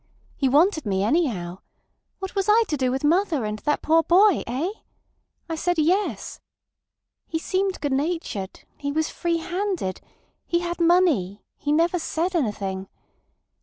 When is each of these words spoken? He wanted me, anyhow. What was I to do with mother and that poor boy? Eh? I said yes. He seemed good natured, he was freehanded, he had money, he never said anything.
He 0.35 0.49
wanted 0.49 0.83
me, 0.83 1.03
anyhow. 1.03 1.59
What 2.17 2.33
was 2.33 2.49
I 2.49 2.63
to 2.69 2.75
do 2.75 2.89
with 2.89 3.03
mother 3.03 3.45
and 3.45 3.59
that 3.59 3.83
poor 3.83 4.01
boy? 4.01 4.43
Eh? 4.47 4.71
I 5.47 5.53
said 5.53 5.77
yes. 5.77 6.39
He 7.27 7.37
seemed 7.37 7.79
good 7.81 7.93
natured, 7.93 8.61
he 8.77 8.91
was 8.91 9.09
freehanded, 9.11 10.01
he 10.47 10.61
had 10.61 10.79
money, 10.81 11.43
he 11.55 11.71
never 11.71 11.99
said 11.99 12.35
anything. 12.35 12.87